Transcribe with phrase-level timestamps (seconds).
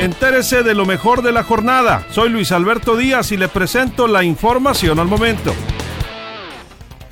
[0.00, 2.04] Entérese de lo mejor de la jornada.
[2.10, 5.54] Soy Luis Alberto Díaz y le presento la información al momento.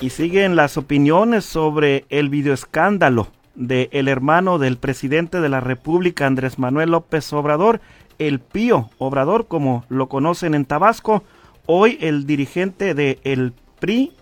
[0.01, 6.27] Y siguen las opiniones sobre el videoescándalo de el hermano del presidente de la República,
[6.27, 7.81] Andrés Manuel López Obrador,
[8.19, 11.23] el Pío Obrador, como lo conocen en Tabasco.
[11.67, 14.13] Hoy el dirigente de el PRI,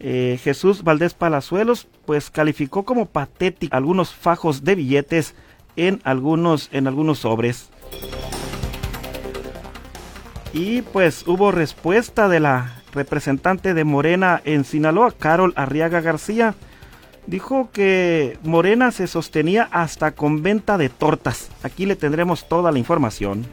[0.00, 5.36] eh, Jesús Valdés Palazuelos, pues calificó como patético algunos fajos de billetes
[5.76, 7.70] en algunos, en algunos sobres.
[10.54, 16.54] Y pues hubo respuesta de la representante de Morena en Sinaloa, Carol Arriaga García.
[17.26, 21.50] Dijo que Morena se sostenía hasta con venta de tortas.
[21.64, 23.44] Aquí le tendremos toda la información.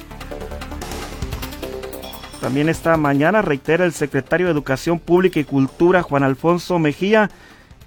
[2.40, 7.32] También esta mañana reitera el secretario de Educación Pública y Cultura, Juan Alfonso Mejía,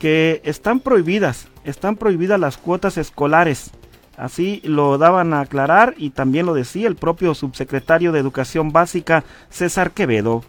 [0.00, 3.70] que están prohibidas, están prohibidas las cuotas escolares.
[4.16, 9.24] Así lo daban a aclarar y también lo decía el propio subsecretario de Educación Básica,
[9.50, 10.42] César Quevedo.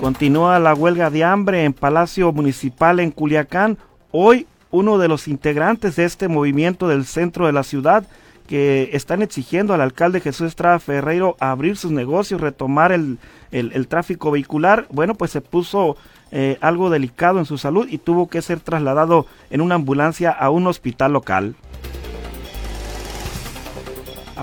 [0.00, 3.78] Continúa la huelga de hambre en Palacio Municipal en Culiacán.
[4.10, 8.04] Hoy uno de los integrantes de este movimiento del centro de la ciudad
[8.48, 13.18] que están exigiendo al alcalde Jesús Estrada Ferreiro abrir sus negocios, retomar el,
[13.52, 15.96] el, tráfico vehicular, bueno, pues se puso
[16.32, 20.50] eh, algo delicado en su salud y tuvo que ser trasladado en una ambulancia a
[20.50, 21.54] un hospital local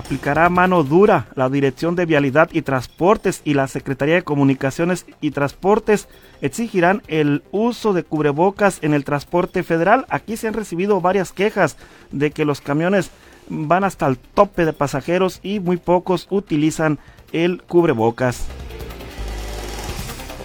[0.00, 5.30] aplicará mano dura la Dirección de Vialidad y Transportes y la Secretaría de Comunicaciones y
[5.30, 6.08] Transportes
[6.40, 10.06] exigirán el uso de cubrebocas en el transporte federal.
[10.08, 11.76] Aquí se han recibido varias quejas
[12.10, 13.10] de que los camiones
[13.48, 16.98] van hasta el tope de pasajeros y muy pocos utilizan
[17.32, 18.46] el cubrebocas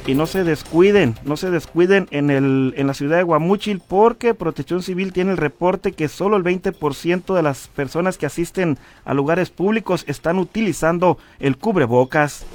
[0.07, 4.35] y no se descuiden, no se descuiden en, el, en la ciudad de Guamúchil porque
[4.35, 9.15] Protección Civil tiene el reporte que solo el 20% de las personas que asisten a
[9.15, 12.45] lugares públicos están utilizando el cubrebocas.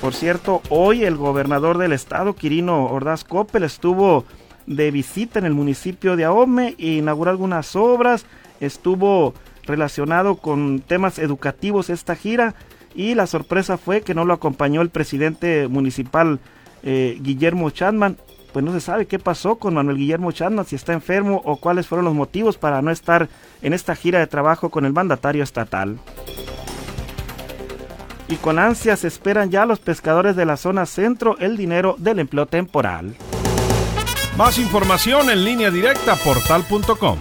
[0.00, 4.24] Por cierto, hoy el gobernador del estado, Quirino Ordaz Coppel, estuvo
[4.66, 8.26] de visita en el municipio de Ahome e inauguró algunas obras,
[8.60, 9.32] estuvo
[9.64, 12.54] relacionado con temas educativos esta gira
[12.96, 16.40] y la sorpresa fue que no lo acompañó el presidente municipal
[16.82, 18.16] eh, Guillermo Chadman.
[18.52, 21.86] Pues no se sabe qué pasó con Manuel Guillermo Chadman, si está enfermo o cuáles
[21.86, 23.28] fueron los motivos para no estar
[23.60, 25.98] en esta gira de trabajo con el mandatario estatal.
[28.28, 32.46] Y con ansias esperan ya los pescadores de la zona centro el dinero del empleo
[32.46, 33.14] temporal.
[34.38, 37.18] Más información en línea directa portal.com.